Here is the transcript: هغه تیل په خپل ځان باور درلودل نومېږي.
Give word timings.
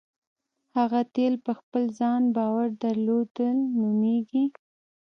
هغه 0.77 0.99
تیل 1.13 1.33
په 1.45 1.51
خپل 1.59 1.83
ځان 1.99 2.21
باور 2.35 2.67
درلودل 2.83 3.57
نومېږي. 3.79 4.43